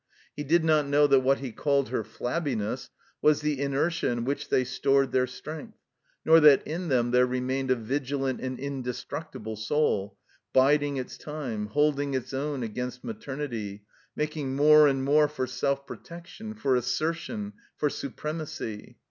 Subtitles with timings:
[0.35, 2.89] He did not know that what he called her flabbiness
[3.21, 5.77] was the inertia in which they stored their strength,
[6.25, 10.17] nor that in them there remained a vigilant and inde structible soul,
[10.53, 13.83] biding its time, holding its own against maternity,
[14.15, 18.97] making more and more for self protection, for assertion, for supremacy.